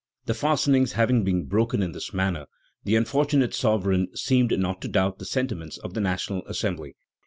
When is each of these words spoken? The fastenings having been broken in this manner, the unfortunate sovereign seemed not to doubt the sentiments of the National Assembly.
The 0.25 0.33
fastenings 0.33 0.93
having 0.93 1.23
been 1.23 1.45
broken 1.45 1.83
in 1.83 1.91
this 1.91 2.11
manner, 2.11 2.47
the 2.85 2.95
unfortunate 2.95 3.53
sovereign 3.53 4.07
seemed 4.15 4.51
not 4.57 4.81
to 4.81 4.87
doubt 4.87 5.19
the 5.19 5.25
sentiments 5.25 5.77
of 5.77 5.93
the 5.93 6.01
National 6.01 6.43
Assembly. 6.47 6.95